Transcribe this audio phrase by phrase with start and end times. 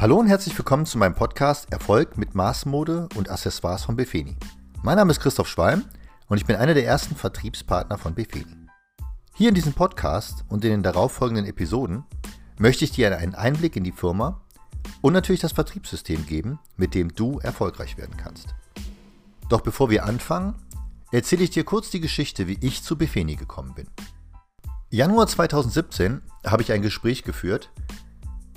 [0.00, 4.36] Hallo und herzlich willkommen zu meinem Podcast Erfolg mit Maßmode und Accessoires von Befeni.
[4.84, 5.86] Mein Name ist Christoph Schwalm
[6.28, 8.68] und ich bin einer der ersten Vertriebspartner von Befeni.
[9.34, 12.04] Hier in diesem Podcast und in den darauffolgenden Episoden
[12.60, 14.40] möchte ich dir einen Einblick in die Firma
[15.00, 18.54] und natürlich das Vertriebssystem geben, mit dem du erfolgreich werden kannst.
[19.48, 20.54] Doch bevor wir anfangen,
[21.10, 23.88] erzähle ich dir kurz die Geschichte, wie ich zu Befeni gekommen bin.
[24.90, 27.72] Januar 2017 habe ich ein Gespräch geführt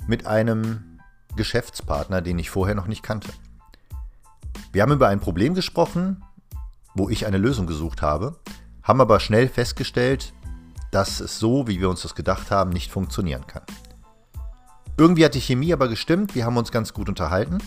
[0.06, 0.91] mit einem
[1.36, 3.32] Geschäftspartner, den ich vorher noch nicht kannte.
[4.72, 6.22] Wir haben über ein Problem gesprochen,
[6.94, 8.36] wo ich eine Lösung gesucht habe,
[8.82, 10.32] haben aber schnell festgestellt,
[10.90, 13.62] dass es so, wie wir uns das gedacht haben, nicht funktionieren kann.
[14.98, 17.58] Irgendwie hat die Chemie aber gestimmt, wir haben uns ganz gut unterhalten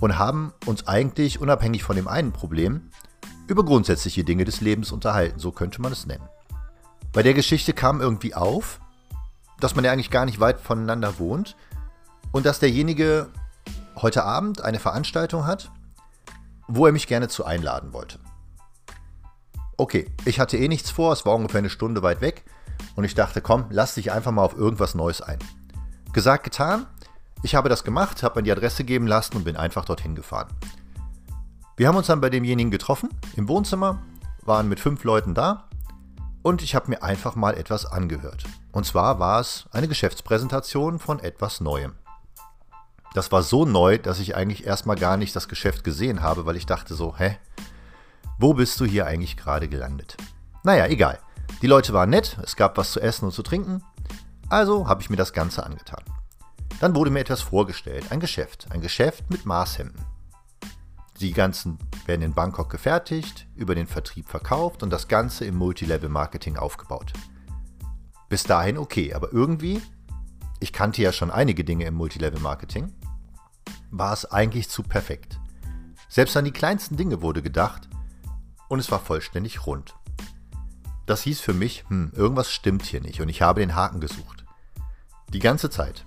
[0.00, 2.90] und haben uns eigentlich unabhängig von dem einen Problem
[3.46, 6.26] über grundsätzliche Dinge des Lebens unterhalten, so könnte man es nennen.
[7.12, 8.80] Bei der Geschichte kam irgendwie auf,
[9.60, 11.56] dass man ja eigentlich gar nicht weit voneinander wohnt
[12.34, 13.28] und dass derjenige
[13.94, 15.70] heute Abend eine Veranstaltung hat,
[16.66, 18.18] wo er mich gerne zu einladen wollte.
[19.76, 22.44] Okay, ich hatte eh nichts vor, es war ungefähr eine Stunde weit weg
[22.96, 25.38] und ich dachte, komm, lass dich einfach mal auf irgendwas Neues ein.
[26.12, 26.86] Gesagt, getan,
[27.44, 30.48] ich habe das gemacht, habe mir die Adresse geben lassen und bin einfach dorthin gefahren.
[31.76, 34.02] Wir haben uns dann bei demjenigen getroffen, im Wohnzimmer,
[34.42, 35.68] waren mit fünf Leuten da
[36.42, 38.42] und ich habe mir einfach mal etwas angehört.
[38.72, 41.94] Und zwar war es eine Geschäftspräsentation von etwas Neuem.
[43.14, 46.56] Das war so neu, dass ich eigentlich erstmal gar nicht das Geschäft gesehen habe, weil
[46.56, 47.38] ich dachte so, hä?
[48.38, 50.16] Wo bist du hier eigentlich gerade gelandet?
[50.64, 51.20] Naja, egal.
[51.62, 53.84] Die Leute waren nett, es gab was zu essen und zu trinken,
[54.48, 56.02] also habe ich mir das Ganze angetan.
[56.80, 60.04] Dann wurde mir etwas vorgestellt, ein Geschäft, ein Geschäft mit Maßhemden.
[61.20, 66.56] Die ganzen werden in Bangkok gefertigt, über den Vertrieb verkauft und das Ganze im Multilevel-Marketing
[66.56, 67.12] aufgebaut.
[68.28, 69.80] Bis dahin okay, aber irgendwie,
[70.58, 72.92] ich kannte ja schon einige Dinge im Multilevel-Marketing,
[73.98, 75.38] war es eigentlich zu perfekt.
[76.08, 77.88] Selbst an die kleinsten Dinge wurde gedacht
[78.68, 79.94] und es war vollständig rund.
[81.06, 84.44] Das hieß für mich, hm, irgendwas stimmt hier nicht und ich habe den Haken gesucht.
[85.28, 86.04] Die ganze Zeit.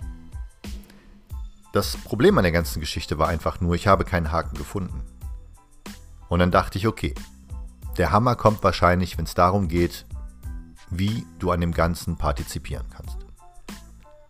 [1.73, 5.03] Das Problem an der ganzen Geschichte war einfach nur, ich habe keinen Haken gefunden.
[6.29, 7.13] Und dann dachte ich, okay,
[7.97, 10.05] der Hammer kommt wahrscheinlich, wenn es darum geht,
[10.89, 13.17] wie du an dem Ganzen partizipieren kannst.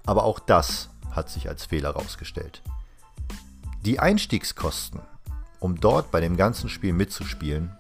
[0.06, 2.62] Aber auch das hat sich als Fehler herausgestellt.
[3.88, 5.00] Die Einstiegskosten,
[5.62, 7.72] um dort bei dem ganzen Spiel mitzuspielen,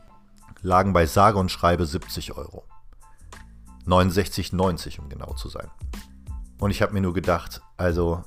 [0.61, 2.63] lagen bei sage und schreibe 70 Euro.
[3.85, 5.69] 69,90 um genau zu sein.
[6.59, 8.23] Und ich habe mir nur gedacht, also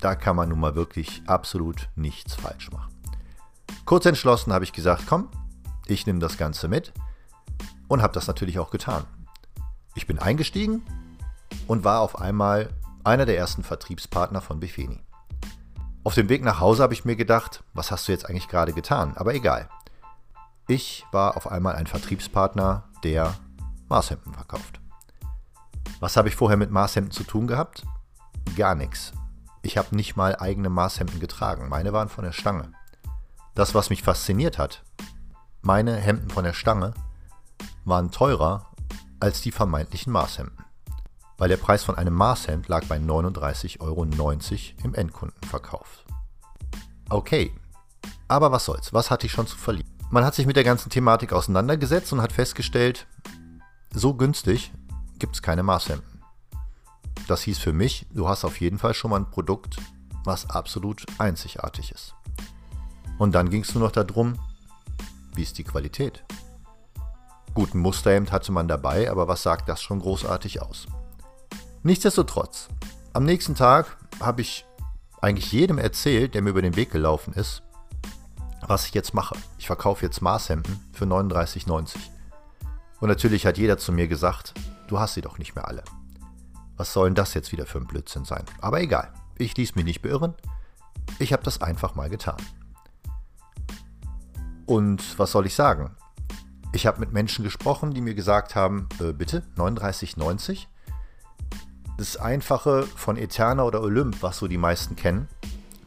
[0.00, 2.92] da kann man nun mal wirklich absolut nichts falsch machen.
[3.84, 5.28] Kurz entschlossen habe ich gesagt, komm,
[5.86, 6.92] ich nehme das Ganze mit
[7.86, 9.04] und habe das natürlich auch getan.
[9.94, 10.82] Ich bin eingestiegen
[11.68, 12.70] und war auf einmal
[13.04, 15.04] einer der ersten Vertriebspartner von Befeni.
[16.02, 18.72] Auf dem Weg nach Hause habe ich mir gedacht, was hast du jetzt eigentlich gerade
[18.72, 19.12] getan?
[19.16, 19.68] Aber egal.
[20.66, 23.34] Ich war auf einmal ein Vertriebspartner, der
[23.88, 24.80] Maßhemden verkauft.
[25.98, 27.82] Was habe ich vorher mit Maßhemden zu tun gehabt?
[28.56, 29.12] Gar nichts.
[29.60, 31.68] Ich habe nicht mal eigene Maßhemden getragen.
[31.68, 32.72] Meine waren von der Stange.
[33.54, 34.82] Das, was mich fasziniert hat,
[35.60, 36.94] meine Hemden von der Stange
[37.84, 38.70] waren teurer
[39.18, 40.64] als die vermeintlichen Maßhemden
[41.40, 44.04] weil der Preis von einem Maßhemd lag bei 39,90 Euro
[44.84, 46.04] im Endkundenverkauf.
[47.08, 47.54] Okay,
[48.28, 49.88] aber was soll's, was hatte ich schon zu verlieren?
[50.10, 53.06] Man hat sich mit der ganzen Thematik auseinandergesetzt und hat festgestellt,
[53.90, 54.70] so günstig
[55.18, 56.22] gibt es keine Maßhemden.
[57.26, 59.78] Das hieß für mich, du hast auf jeden Fall schon mal ein Produkt,
[60.24, 62.14] was absolut einzigartig ist.
[63.16, 64.38] Und dann ging es nur noch darum,
[65.34, 66.22] wie ist die Qualität?
[67.54, 70.86] Gut, ein Musterhemd hatte man dabei, aber was sagt das schon großartig aus?
[71.82, 72.68] Nichtsdestotrotz,
[73.14, 74.66] am nächsten Tag habe ich
[75.22, 77.62] eigentlich jedem erzählt, der mir über den Weg gelaufen ist,
[78.66, 79.34] was ich jetzt mache.
[79.56, 81.96] Ich verkaufe jetzt Maßhemden für 39,90.
[83.00, 84.52] Und natürlich hat jeder zu mir gesagt,
[84.88, 85.82] du hast sie doch nicht mehr alle.
[86.76, 88.44] Was soll denn das jetzt wieder für ein Blödsinn sein?
[88.60, 90.34] Aber egal, ich ließ mich nicht beirren.
[91.18, 92.36] Ich habe das einfach mal getan.
[94.66, 95.96] Und was soll ich sagen?
[96.74, 100.66] Ich habe mit Menschen gesprochen, die mir gesagt haben, äh, bitte, 39,90?
[102.00, 105.28] Das Einfache von Eterna oder Olymp, was so die meisten kennen,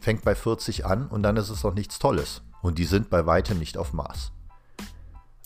[0.00, 2.42] fängt bei 40 an und dann ist es noch nichts Tolles.
[2.62, 4.30] Und die sind bei weitem nicht auf Maß.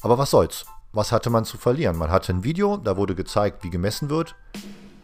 [0.02, 0.66] Aber was soll's?
[0.92, 1.96] Was hatte man zu verlieren?
[1.96, 4.36] Man hatte ein Video, da wurde gezeigt, wie gemessen wird.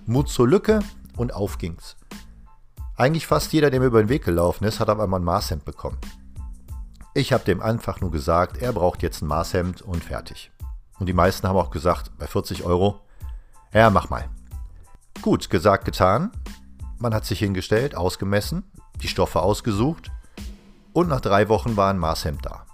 [0.04, 0.80] Mut zur Lücke
[1.16, 1.96] und auf ging's.
[2.98, 5.64] Eigentlich fast jeder, der mir über den Weg gelaufen ist, hat auf einmal ein Maßhemd
[5.64, 5.96] bekommen.
[7.14, 10.52] Ich habe dem einfach nur gesagt, er braucht jetzt ein Maßhemd und fertig.
[10.98, 13.00] Und die meisten haben auch gesagt, bei 40 Euro,
[13.72, 14.28] ja, mach mal.
[15.24, 16.32] Gut, gesagt, getan.
[16.98, 18.62] Man hat sich hingestellt, ausgemessen.
[19.02, 20.10] die Stoffe ausgesucht
[20.92, 22.66] und nach drei Wochen war ein Maßhemd da.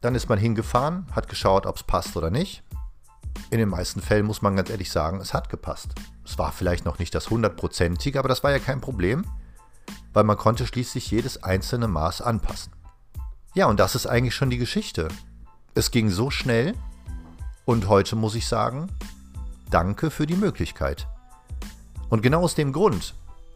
[0.00, 2.64] Dann ist man hingefahren, hat geschaut, ob es passt oder nicht.
[3.52, 5.94] In den meisten Fällen muss man ganz ehrlich sagen, es hat gepasst.
[6.24, 9.24] Es war vielleicht noch nicht das hundertprozentige, aber das war ja kein Problem,
[10.12, 12.72] weil man konnte schließlich jedes einzelne Maß anpassen.
[13.54, 15.06] Ja, und das ist eigentlich schon die Geschichte.
[15.76, 16.74] Es ging so schnell
[17.64, 18.88] und heute muss ich sagen,
[19.70, 21.06] danke für die Möglichkeit.
[22.10, 23.14] Und genau aus dem Grund,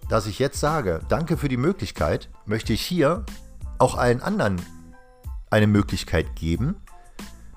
[0.08, 3.24] dass ich jetzt sage, danke für die Möglichkeit, möchte ich hier
[3.78, 4.60] auch allen anderen
[5.50, 6.76] eine Möglichkeit geben,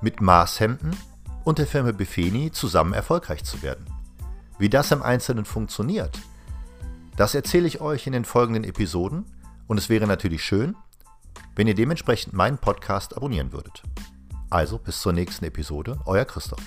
[0.01, 0.95] mit Maßhemden
[1.43, 3.85] und der Firma Befeni zusammen erfolgreich zu werden.
[4.59, 6.19] Wie das im Einzelnen funktioniert,
[7.15, 9.25] das erzähle ich euch in den folgenden Episoden
[9.67, 10.75] und es wäre natürlich schön,
[11.55, 13.83] wenn ihr dementsprechend meinen Podcast abonnieren würdet.
[14.49, 16.61] Also bis zur nächsten Episode, euer Christoph.